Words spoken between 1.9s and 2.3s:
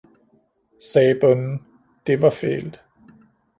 det var